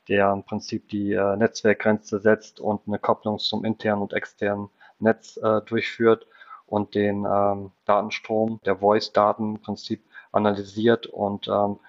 der 0.09 0.31
im 0.33 0.43
Prinzip 0.43 0.89
die 0.89 1.13
äh, 1.13 1.35
Netzwerkgrenze 1.37 2.19
setzt 2.19 2.59
und 2.59 2.81
eine 2.87 2.99
Kopplung 2.99 3.39
zum 3.39 3.63
internen 3.63 4.01
und 4.01 4.13
externen 4.13 4.69
Netz 4.99 5.37
äh, 5.37 5.61
durchführt 5.61 6.27
und 6.65 6.95
den 6.95 7.25
ähm, 7.25 7.71
Datenstrom 7.85 8.59
der 8.65 8.77
Voice-Daten 8.77 9.55
im 9.55 9.61
Prinzip 9.61 10.03
analysiert 10.31 11.07
und 11.07 11.47
ähm, 11.47 11.79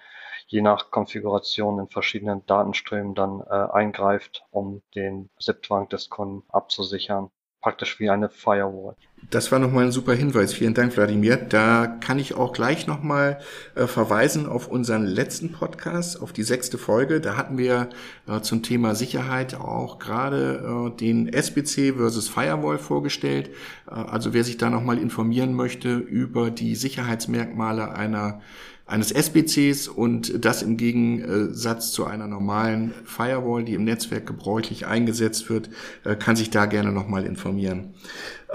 je 0.47 0.61
nach 0.61 0.91
Konfiguration 0.91 1.79
in 1.79 1.87
verschiedenen 1.87 2.45
Datenströmen 2.45 3.15
dann 3.15 3.41
äh, 3.41 3.71
eingreift, 3.71 4.45
um 4.51 4.81
den 4.93 5.29
SIP-Zwang 5.39 5.89
des 5.89 6.09
Kunden 6.09 6.43
abzusichern 6.49 7.31
praktisch 7.65 7.99
wie 7.99 8.11
eine 8.11 8.29
Firewall. 8.29 8.93
Das 9.31 9.51
war 9.51 9.57
nochmal 9.57 9.85
ein 9.85 9.91
super 9.91 10.13
Hinweis. 10.13 10.53
Vielen 10.53 10.75
Dank, 10.75 10.95
Wladimir. 10.95 11.35
Da 11.37 11.87
kann 11.87 12.19
ich 12.19 12.35
auch 12.35 12.53
gleich 12.53 12.85
nochmal 12.85 13.39
äh, 13.73 13.87
verweisen 13.87 14.45
auf 14.45 14.67
unseren 14.67 15.03
letzten 15.03 15.51
Podcast, 15.51 16.21
auf 16.21 16.31
die 16.31 16.43
sechste 16.43 16.77
Folge. 16.77 17.21
Da 17.21 17.37
hatten 17.37 17.57
wir 17.57 17.89
äh, 18.27 18.41
zum 18.41 18.61
Thema 18.61 18.93
Sicherheit 18.93 19.55
auch 19.55 19.97
gerade 19.97 20.91
äh, 20.93 20.95
den 20.95 21.27
SBC 21.27 21.95
versus 21.97 22.29
Firewall 22.29 22.77
vorgestellt. 22.77 23.49
Äh, 23.89 23.95
also 23.95 24.35
wer 24.35 24.43
sich 24.43 24.57
da 24.57 24.69
nochmal 24.69 24.99
informieren 24.99 25.55
möchte 25.55 25.95
über 25.95 26.51
die 26.51 26.75
Sicherheitsmerkmale 26.75 27.93
einer 27.93 28.41
eines 28.87 29.11
SBCs 29.11 29.87
und 29.87 30.45
das 30.45 30.61
im 30.61 30.77
Gegensatz 30.77 31.91
zu 31.91 32.05
einer 32.05 32.27
normalen 32.27 32.93
Firewall, 33.03 33.63
die 33.63 33.73
im 33.73 33.83
Netzwerk 33.83 34.27
gebräuchlich 34.27 34.85
eingesetzt 34.85 35.49
wird, 35.49 35.69
äh, 36.03 36.15
kann 36.15 36.35
sich 36.35 36.51
da 36.51 36.67
gerne 36.67 36.91
nochmal 36.91 37.25
informieren. 37.25 37.95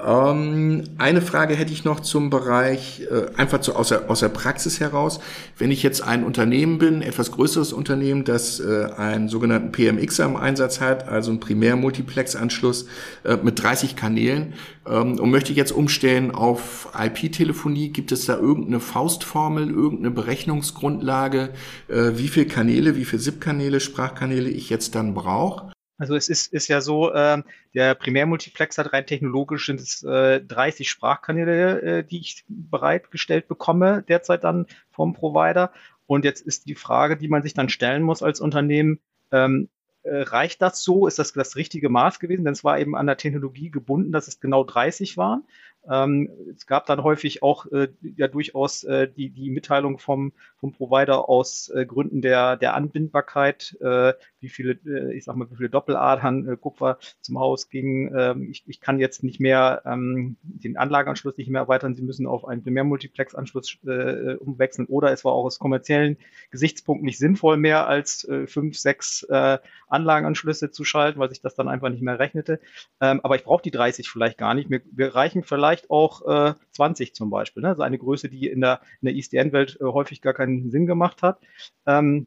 Ähm, 0.04 0.85
eine 0.99 1.21
Frage 1.21 1.54
hätte 1.54 1.73
ich 1.73 1.85
noch 1.85 2.00
zum 2.00 2.30
Bereich, 2.30 3.02
äh, 3.11 3.37
einfach 3.37 3.61
zu, 3.61 3.75
aus, 3.76 3.88
der, 3.88 4.11
aus 4.11 4.21
der 4.21 4.28
Praxis 4.28 4.80
heraus. 4.80 5.21
Wenn 5.59 5.71
ich 5.71 5.83
jetzt 5.83 6.02
ein 6.02 6.25
Unternehmen 6.25 6.78
bin, 6.78 7.02
etwas 7.02 7.33
größeres 7.33 7.73
Unternehmen, 7.73 8.25
das 8.25 8.61
äh, 8.61 8.87
einen 8.97 9.28
sogenannten 9.28 9.73
PMX 9.73 10.21
am 10.21 10.37
Einsatz 10.37 10.80
hat, 10.80 11.09
also 11.09 11.30
einen 11.30 11.40
Primär-Multiplex-Anschluss 11.40 12.87
äh, 13.25 13.37
mit 13.42 13.62
30 13.62 13.97
Kanälen 13.97 14.54
ähm, 14.87 15.19
und 15.19 15.30
möchte 15.30 15.52
jetzt 15.52 15.73
umstellen 15.73 16.30
auf 16.30 16.88
IP-Telefonie, 16.99 17.90
gibt 17.90 18.12
es 18.12 18.26
da 18.26 18.37
irgendeine 18.37 18.80
Faustformel, 18.80 19.71
irgendeine 19.71 20.11
Berechnungsgrundlage, 20.11 21.50
äh, 21.88 22.12
wie 22.14 22.28
viele 22.28 22.47
Kanäle, 22.47 22.97
wie 22.97 23.04
viele 23.04 23.23
SIP-Kanäle, 23.23 23.80
Sprachkanäle 23.80 24.49
ich 24.49 24.71
jetzt 24.71 24.95
dann 24.95 25.14
brauche? 25.14 25.73
Also 26.00 26.16
es 26.16 26.30
ist, 26.30 26.50
ist 26.50 26.69
ja 26.69 26.80
so, 26.80 27.12
äh, 27.12 27.42
der 27.75 27.95
Primärmultiplex 27.95 28.78
hat 28.78 28.92
rein 28.95 29.07
technologisch 29.07 29.66
sind 29.66 29.80
es 29.80 30.02
äh, 30.02 30.40
30 30.40 30.88
Sprachkanäle, 30.88 31.83
äh, 31.83 32.04
die 32.04 32.21
ich 32.21 32.45
bereitgestellt 32.49 33.49
bekomme, 33.49 34.02
derzeit 34.09 34.42
dann 34.42 34.66
vom 34.90 35.12
Provider. 35.12 35.73
Und 36.07 36.25
jetzt 36.25 36.40
ist 36.40 36.66
die 36.66 36.75
Frage, 36.75 37.19
die 37.19 37.28
man 37.28 37.42
sich 37.42 37.52
dann 37.52 37.69
stellen 37.69 38.02
muss 38.02 38.23
als 38.23 38.40
Unternehmen, 38.40 38.99
ähm, 39.30 39.69
äh, 40.02 40.23
reicht 40.23 40.62
das 40.62 40.83
so? 40.83 41.07
Ist 41.07 41.19
das 41.19 41.35
das 41.35 41.57
richtige 41.57 41.90
Maß 41.90 42.19
gewesen? 42.19 42.45
Denn 42.45 42.54
es 42.54 42.64
war 42.64 42.78
eben 42.78 42.97
an 42.97 43.07
der 43.07 43.19
Technologie 43.19 43.71
gebunden, 43.71 44.11
dass 44.11 44.26
es 44.26 44.40
genau 44.40 44.64
30 44.64 45.19
waren. 45.19 45.45
Ähm, 45.88 46.30
es 46.54 46.66
gab 46.66 46.87
dann 46.87 47.02
häufig 47.02 47.42
auch 47.42 47.66
äh, 47.66 47.88
ja 48.16 48.28
durchaus 48.28 48.85
äh, 48.85 49.09
die, 49.09 49.28
die 49.28 49.50
Mitteilung 49.50 49.99
vom, 49.99 50.33
vom 50.57 50.73
Provider 50.73 51.28
aus 51.28 51.69
äh, 51.69 51.85
Gründen 51.85 52.23
der, 52.23 52.57
der 52.57 52.75
Anbindbarkeit, 52.75 53.76
äh, 53.80 54.14
wie 54.40 54.49
viele, 54.49 54.78
äh, 54.87 55.14
ich 55.14 55.25
sag 55.25 55.37
mal, 55.37 55.50
wie 55.50 55.56
viele 55.56 55.70
Doppeladern 55.70 56.49
äh, 56.49 56.56
Kupfer 56.56 56.99
zum 57.20 57.38
Haus 57.38 57.68
ging. 57.68 58.12
Ähm, 58.16 58.50
ich, 58.50 58.64
ich 58.66 58.80
kann 58.80 58.99
jetzt 58.99 59.23
nicht 59.23 59.40
mehr 59.40 59.82
ähm, 59.85 60.37
den 60.42 60.76
Anlageanschluss 60.76 61.37
nicht 61.37 61.50
mehr 61.50 61.62
erweitern. 61.62 61.94
Sie 61.94 62.02
müssen 62.02 62.26
auf 62.26 62.44
einen 62.44 62.62
Primärmultiplex-Anschluss 62.62 63.78
äh, 63.87 64.35
umwechseln. 64.37 64.87
Oder 64.87 65.12
es 65.12 65.25
war 65.25 65.32
auch 65.32 65.44
aus 65.44 65.59
kommerziellen 65.59 66.16
Gesichtspunkten 66.50 67.04
nicht 67.04 67.18
sinnvoll, 67.18 67.56
mehr 67.56 67.87
als 67.87 68.25
äh, 68.25 68.47
fünf, 68.47 68.78
sechs 68.78 69.23
äh, 69.25 69.59
Anlagenanschlüsse 69.88 70.70
zu 70.70 70.85
schalten, 70.85 71.18
weil 71.18 71.30
sich 71.30 71.40
das 71.40 71.54
dann 71.54 71.68
einfach 71.68 71.90
nicht 71.90 72.02
mehr 72.02 72.18
rechnete. 72.18 72.61
Ähm, 73.00 73.20
aber 73.23 73.37
ich 73.37 73.44
brauche 73.44 73.62
die 73.62 73.70
30 73.70 74.09
vielleicht 74.09 74.38
gar 74.38 74.54
nicht. 74.54 74.70
Mir, 74.70 74.82
wir 74.92 75.14
reichen 75.14 75.42
vielleicht 75.42 75.90
auch 75.90 76.26
äh, 76.26 76.54
20 76.73 77.14
zum 77.14 77.30
Beispiel. 77.30 77.62
Ne? 77.62 77.70
Also 77.70 77.82
eine 77.82 77.99
Größe, 77.99 78.28
die 78.28 78.47
in 78.47 78.61
der, 78.61 78.80
in 79.00 79.06
der 79.06 79.14
ISDN-Welt 79.14 79.78
äh, 79.80 79.85
häufig 79.85 80.23
gar 80.23 80.35
keinen 80.35 80.70
Sinn 80.70 80.87
gemacht 80.87 81.23
hat. 81.23 81.40
Ähm, 81.87 82.26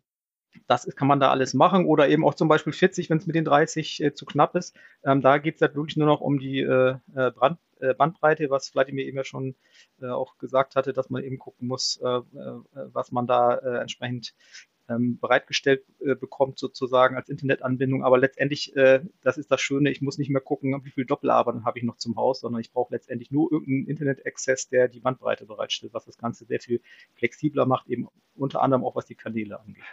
das 0.67 0.85
kann 0.95 1.07
man 1.07 1.19
da 1.19 1.31
alles 1.31 1.53
machen 1.53 1.85
oder 1.85 2.09
eben 2.09 2.25
auch 2.25 2.35
zum 2.35 2.47
Beispiel 2.47 2.73
40, 2.73 3.09
wenn 3.09 3.17
es 3.17 3.27
mit 3.27 3.35
den 3.35 3.45
30 3.45 4.03
äh, 4.03 4.13
zu 4.13 4.25
knapp 4.25 4.55
ist. 4.55 4.75
Ähm, 5.03 5.21
da 5.21 5.37
geht 5.37 5.55
es 5.55 5.61
halt 5.61 5.75
wirklich 5.75 5.97
nur 5.97 6.07
noch 6.07 6.21
um 6.21 6.39
die 6.39 6.61
äh, 6.61 6.95
äh 7.15 7.31
Brand, 7.31 7.59
äh, 7.83 7.93
Bandbreite, 7.93 8.49
was 8.49 8.69
Vladimir 8.69 9.05
eben 9.05 9.17
ja 9.17 9.23
schon 9.23 9.55
äh, 10.01 10.07
auch 10.07 10.37
gesagt 10.37 10.75
hatte, 10.75 10.93
dass 10.93 11.09
man 11.09 11.23
eben 11.23 11.37
gucken 11.37 11.67
muss, 11.67 11.99
äh, 12.01 12.05
was 12.05 13.11
man 13.11 13.27
da 13.27 13.57
entsprechend 13.81 14.33
ähm, 14.89 15.17
bereitgestellt 15.19 15.85
bekommt, 15.99 16.59
sozusagen 16.59 17.15
als 17.15 17.29
Internetanbindung. 17.29 18.03
Aber 18.03 18.17
letztendlich, 18.17 18.73
das 18.75 19.37
ist 19.37 19.51
das 19.51 19.61
Schöne, 19.61 19.89
ich 19.91 20.01
muss 20.01 20.17
nicht 20.17 20.29
mehr 20.29 20.41
gucken, 20.41 20.83
wie 20.83 20.91
viel 20.91 21.05
Doppelarbeit 21.05 21.63
habe 21.63 21.79
ich 21.79 21.85
noch 21.85 21.97
zum 21.97 22.15
Haus, 22.17 22.41
sondern 22.41 22.61
ich 22.61 22.71
brauche 22.71 22.93
letztendlich 22.93 23.31
nur 23.31 23.51
irgendeinen 23.51 23.87
Internet-Access, 23.87 24.69
der 24.69 24.87
die 24.87 24.99
Bandbreite 24.99 25.45
bereitstellt, 25.45 25.93
was 25.93 26.05
das 26.05 26.17
Ganze 26.17 26.45
sehr 26.45 26.59
viel 26.59 26.81
flexibler 27.15 27.65
macht, 27.65 27.87
eben 27.87 28.07
unter 28.35 28.61
anderem 28.61 28.83
auch 28.83 28.95
was 28.95 29.05
die 29.05 29.15
Kanäle 29.15 29.59
angeht. 29.59 29.83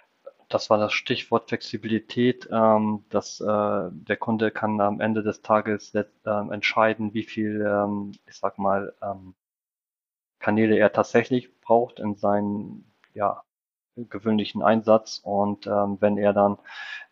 Das 0.50 0.68
war 0.68 0.76
das 0.78 0.92
Stichwort 0.92 1.48
Flexibilität, 1.48 2.48
ähm, 2.52 3.04
dass 3.08 3.40
äh, 3.40 3.44
der 3.46 4.16
Kunde 4.18 4.50
kann 4.50 4.80
am 4.80 5.00
Ende 5.00 5.22
des 5.22 5.42
Tages 5.42 5.94
äh, 5.94 6.04
entscheiden, 6.26 7.14
wie 7.14 7.22
viel, 7.22 7.64
ähm, 7.66 8.12
ich 8.26 8.34
sag 8.36 8.58
mal, 8.58 8.92
ähm, 9.00 9.34
Kanäle 10.40 10.76
er 10.76 10.92
tatsächlich 10.92 11.60
braucht 11.60 12.00
in 12.00 12.16
seinen 12.16 12.92
ja, 13.14 13.42
gewöhnlichen 13.96 14.62
Einsatz. 14.62 15.20
Und 15.22 15.66
ähm, 15.68 15.98
wenn 16.00 16.18
er 16.18 16.32
dann 16.32 16.58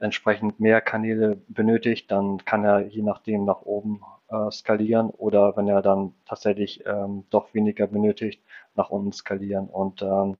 entsprechend 0.00 0.58
mehr 0.60 0.80
Kanäle 0.80 1.36
benötigt, 1.48 2.10
dann 2.10 2.44
kann 2.44 2.64
er 2.64 2.80
je 2.88 3.02
nachdem 3.02 3.44
nach 3.44 3.62
oben 3.62 4.02
äh, 4.30 4.50
skalieren 4.50 5.10
oder 5.10 5.56
wenn 5.56 5.68
er 5.68 5.82
dann 5.82 6.14
tatsächlich 6.26 6.84
ähm, 6.86 7.24
doch 7.30 7.54
weniger 7.54 7.86
benötigt, 7.86 8.42
nach 8.74 8.90
unten 8.90 9.12
skalieren. 9.12 9.68
Und 9.68 10.02
ähm, 10.02 10.36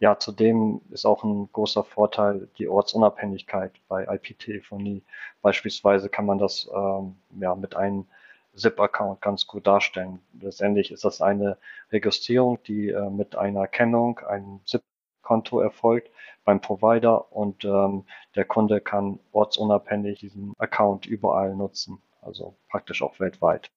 ja, 0.00 0.18
zudem 0.18 0.80
ist 0.90 1.04
auch 1.06 1.22
ein 1.24 1.50
großer 1.52 1.84
Vorteil 1.84 2.48
die 2.58 2.68
Ortsunabhängigkeit 2.68 3.72
bei 3.86 4.04
IP-Telefonie. 4.04 5.02
Beispielsweise 5.42 6.08
kann 6.08 6.26
man 6.26 6.38
das 6.38 6.68
ähm, 6.74 7.16
ja, 7.38 7.54
mit 7.54 7.76
einem 7.76 8.06
ZIP-Account 8.54 9.20
ganz 9.20 9.46
gut 9.46 9.66
darstellen. 9.66 10.20
Letztendlich 10.40 10.90
ist 10.90 11.04
das 11.04 11.20
eine 11.20 11.58
Registrierung, 11.92 12.58
die 12.64 12.88
äh, 12.88 13.10
mit 13.10 13.36
einer 13.36 13.66
Kennung, 13.68 14.18
einem 14.20 14.60
ZIP 14.66 14.82
Konto 15.22 15.60
erfolgt 15.60 16.10
beim 16.44 16.60
Provider 16.60 17.30
und 17.30 17.64
ähm, 17.64 18.04
der 18.34 18.46
Kunde 18.46 18.80
kann 18.80 19.20
ortsunabhängig 19.32 20.18
diesen 20.18 20.54
Account 20.58 21.06
überall 21.06 21.54
nutzen, 21.54 22.02
also 22.22 22.56
praktisch 22.68 23.02
auch 23.02 23.20
weltweit. 23.20 23.70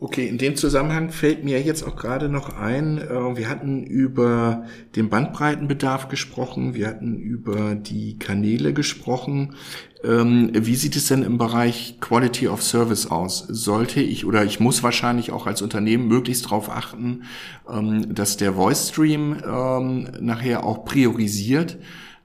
Okay, 0.00 0.28
in 0.28 0.38
dem 0.38 0.54
Zusammenhang 0.54 1.10
fällt 1.10 1.42
mir 1.42 1.60
jetzt 1.60 1.82
auch 1.82 1.96
gerade 1.96 2.28
noch 2.28 2.56
ein, 2.56 2.98
äh, 2.98 3.36
wir 3.36 3.48
hatten 3.48 3.82
über 3.82 4.64
den 4.94 5.08
Bandbreitenbedarf 5.08 6.08
gesprochen, 6.08 6.74
wir 6.74 6.86
hatten 6.86 7.16
über 7.16 7.74
die 7.74 8.16
Kanäle 8.16 8.72
gesprochen. 8.72 9.56
Ähm, 10.04 10.52
wie 10.54 10.76
sieht 10.76 10.94
es 10.94 11.08
denn 11.08 11.24
im 11.24 11.36
Bereich 11.36 11.96
Quality 12.00 12.46
of 12.46 12.62
Service 12.62 13.08
aus? 13.08 13.44
Sollte 13.48 14.00
ich 14.00 14.24
oder 14.24 14.44
ich 14.44 14.60
muss 14.60 14.84
wahrscheinlich 14.84 15.32
auch 15.32 15.48
als 15.48 15.62
Unternehmen 15.62 16.06
möglichst 16.06 16.44
darauf 16.44 16.70
achten, 16.70 17.24
ähm, 17.68 18.14
dass 18.14 18.36
der 18.36 18.52
Voice 18.52 18.90
Stream 18.90 19.36
ähm, 19.44 20.06
nachher 20.20 20.62
auch 20.62 20.84
priorisiert 20.84 21.76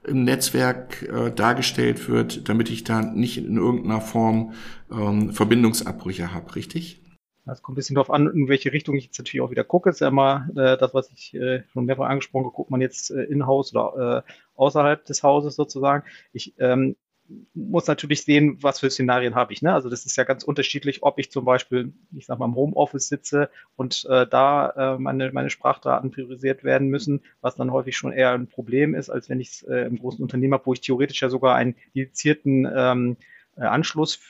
im 0.06 0.22
Netzwerk 0.22 1.02
äh, 1.02 1.32
dargestellt 1.32 2.08
wird, 2.08 2.48
damit 2.48 2.70
ich 2.70 2.84
da 2.84 3.02
nicht 3.02 3.38
in 3.38 3.56
irgendeiner 3.56 4.00
Form 4.00 4.52
Verbindungsabbrüche 5.32 6.32
habe, 6.32 6.54
richtig? 6.54 7.03
Es 7.46 7.62
kommt 7.62 7.74
ein 7.74 7.76
bisschen 7.76 7.94
darauf 7.94 8.10
an, 8.10 8.26
in 8.28 8.48
welche 8.48 8.72
Richtung 8.72 8.96
ich 8.96 9.04
jetzt 9.04 9.18
natürlich 9.18 9.42
auch 9.42 9.50
wieder 9.50 9.64
gucke. 9.64 9.90
Das 9.90 9.96
ist 9.96 10.00
ja 10.00 10.08
immer 10.08 10.48
äh, 10.56 10.78
das, 10.78 10.94
was 10.94 11.10
ich 11.10 11.34
äh, 11.34 11.62
schon 11.72 11.84
mehrfach 11.84 12.08
angesprochen 12.08 12.46
habe, 12.46 12.54
guckt 12.54 12.70
man 12.70 12.80
jetzt 12.80 13.10
äh, 13.10 13.24
in-house 13.24 13.74
oder 13.74 14.24
äh, 14.26 14.32
außerhalb 14.56 15.04
des 15.04 15.22
Hauses 15.22 15.54
sozusagen. 15.54 16.04
Ich 16.32 16.54
ähm, 16.58 16.96
muss 17.54 17.86
natürlich 17.86 18.22
sehen, 18.22 18.58
was 18.60 18.80
für 18.80 18.90
Szenarien 18.90 19.34
habe 19.34 19.52
ich. 19.52 19.62
Ne? 19.62 19.72
Also 19.72 19.88
das 19.88 20.04
ist 20.04 20.16
ja 20.16 20.24
ganz 20.24 20.42
unterschiedlich, 20.42 21.02
ob 21.02 21.18
ich 21.18 21.30
zum 21.30 21.44
Beispiel, 21.44 21.92
ich 22.14 22.26
sag 22.26 22.38
mal, 22.38 22.46
im 22.46 22.54
Homeoffice 22.54 23.08
sitze 23.08 23.50
und 23.76 24.06
äh, 24.10 24.26
da 24.26 24.94
äh, 24.94 24.98
meine, 24.98 25.32
meine 25.32 25.50
Sprachdaten 25.50 26.10
priorisiert 26.10 26.64
werden 26.64 26.88
müssen, 26.88 27.22
was 27.40 27.56
dann 27.56 27.72
häufig 27.72 27.96
schon 27.96 28.12
eher 28.12 28.32
ein 28.32 28.46
Problem 28.46 28.94
ist, 28.94 29.10
als 29.10 29.28
wenn 29.28 29.40
ich 29.40 29.50
es 29.50 29.62
äh, 29.62 29.86
im 29.86 29.98
großen 29.98 30.22
Unternehmen 30.22 30.54
habe, 30.54 30.66
wo 30.66 30.74
ich 30.74 30.80
theoretisch 30.80 31.22
ja 31.22 31.30
sogar 31.30 31.54
einen 31.54 31.76
dedizierten 31.94 32.68
ähm, 32.74 33.16
äh, 33.20 33.33
Anschluss, 33.62 34.20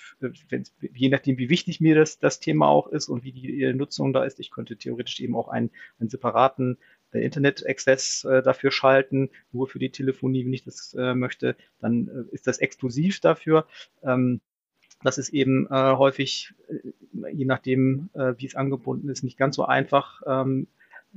je 0.80 1.08
nachdem, 1.08 1.38
wie 1.38 1.48
wichtig 1.48 1.80
mir 1.80 1.94
das, 1.94 2.18
das 2.18 2.40
Thema 2.40 2.68
auch 2.68 2.88
ist 2.88 3.08
und 3.08 3.24
wie 3.24 3.32
die 3.32 3.72
Nutzung 3.74 4.12
da 4.12 4.24
ist. 4.24 4.40
Ich 4.40 4.50
könnte 4.50 4.76
theoretisch 4.76 5.20
eben 5.20 5.36
auch 5.36 5.48
einen, 5.48 5.70
einen 5.98 6.10
separaten 6.10 6.78
äh, 7.12 7.24
Internet-Access 7.24 8.24
äh, 8.24 8.42
dafür 8.42 8.70
schalten, 8.70 9.30
nur 9.52 9.68
für 9.68 9.78
die 9.78 9.90
Telefonie, 9.90 10.44
wenn 10.44 10.52
ich 10.52 10.64
das 10.64 10.94
äh, 10.94 11.14
möchte. 11.14 11.56
Dann 11.80 12.08
äh, 12.08 12.34
ist 12.34 12.46
das 12.46 12.58
exklusiv 12.58 13.20
dafür. 13.20 13.66
Ähm, 14.02 14.40
das 15.02 15.18
ist 15.18 15.30
eben 15.30 15.66
äh, 15.70 15.96
häufig, 15.96 16.54
äh, 16.68 17.30
je 17.32 17.44
nachdem, 17.44 18.10
äh, 18.14 18.34
wie 18.38 18.46
es 18.46 18.54
angebunden 18.54 19.08
ist, 19.08 19.22
nicht 19.22 19.38
ganz 19.38 19.56
so 19.56 19.64
einfach. 19.64 20.22
Ähm, 20.26 20.66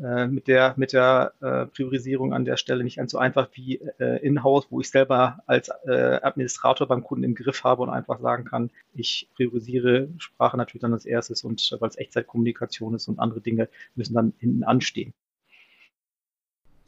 äh, 0.02 0.28
mit 0.28 0.48
der, 0.48 0.74
mit 0.78 0.94
der 0.94 1.34
äh, 1.42 1.66
Priorisierung 1.66 2.34
an 2.34 2.46
der 2.46 2.58
Stelle 2.58 2.84
nicht 2.84 2.98
ganz 2.98 3.12
so 3.12 3.18
einfach 3.18 3.50
wie 3.54 3.82
äh, 4.00 4.26
in-house, 4.26 4.68
wo 4.70 4.80
ich 4.80 4.90
selber 4.90 5.40
als 5.48 5.70
äh, 5.86 6.20
Administrator 6.22 6.88
beim 6.88 7.04
Kunden 7.04 7.24
im 7.24 7.36
Griff 7.36 7.64
habe 7.64 7.84
und 7.84 7.90
einfach 7.90 8.20
sagen 8.20 8.46
kann, 8.46 8.70
ich 8.94 9.30
priorisiere 9.36 10.10
Sprache 10.18 10.58
natürlich 10.58 10.82
dann 10.82 10.94
als 10.94 11.06
erstes 11.06 11.44
und 11.44 11.72
äh, 11.72 11.82
weil 11.82 11.90
es 11.90 11.98
Echtzeitkommunikation 11.98 12.96
ist 12.96 13.08
und 13.08 13.20
andere 13.20 13.42
Dinge 13.42 13.70
müssen 13.96 14.14
dann 14.14 14.34
hinten 14.38 14.64
anstehen. 14.64 15.14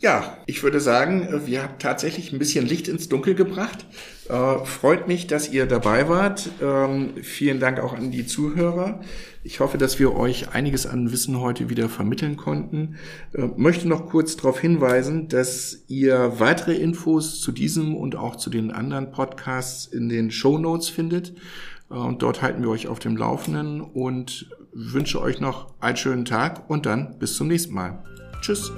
Ja, 0.01 0.38
ich 0.46 0.63
würde 0.63 0.79
sagen, 0.79 1.27
wir 1.46 1.62
haben 1.62 1.74
tatsächlich 1.77 2.32
ein 2.32 2.39
bisschen 2.39 2.65
Licht 2.65 2.88
ins 2.88 3.10
Dunkel 3.10 3.36
gebracht. 3.36 3.86
Äh, 4.29 4.63
freut 4.63 5.10
mich, 5.10 5.27
dass 5.27 5.51
ihr 5.51 5.65
dabei 5.65 6.08
wart. 6.08 6.50
Ähm, 6.62 7.15
vielen 7.22 7.60
Dank 7.60 7.82
auch 7.82 7.94
an 7.94 8.10
die 8.10 8.25
Zuhörer. 8.25 9.01
Ich 9.44 9.60
hoffe, 9.60 9.77
dass 9.77 10.00
wir 10.00 10.15
euch 10.15 10.53
einiges 10.53 10.88
an 10.88 11.12
Wissen 11.12 11.41
heute 11.41 11.70
wieder 11.70 11.89
vermitteln 11.89 12.38
konnten. 12.38 12.96
Äh, 13.34 13.48
möchte 13.58 13.89
noch 13.89 14.08
kurz 14.08 14.38
darauf 14.38 14.62
hinweisen, 14.62 15.27
dass 15.27 15.84
ihr 15.89 16.39
weitere 16.39 16.75
Infos 16.75 17.41
zu 17.41 17.51
diesem 17.51 17.94
und 17.94 18.15
auch 18.15 18.38
zu 18.38 18.50
den 18.50 18.72
anderen 18.72 19.12
Podcasts 19.12 19.86
in 19.86 20.08
den 20.08 20.32
Show 20.32 20.58
Notes 20.58 20.88
findet. 20.88 21.34
Äh, 21.91 21.96
und 21.96 22.22
dort 22.22 22.41
halten 22.41 22.62
wir 22.62 22.70
euch 22.70 22.88
auf 22.88 23.00
dem 23.00 23.18
Laufenden 23.18 23.82
und 23.82 24.50
wünsche 24.72 25.22
euch 25.22 25.41
noch 25.41 25.74
einen 25.82 25.98
schönen 25.98 26.24
Tag 26.24 26.70
und 26.70 26.86
dann 26.86 27.20
bis 27.20 27.36
zum 27.36 27.50
nächsten 27.50 27.74
Mal. 27.74 28.01
Tschüss. 28.39 28.72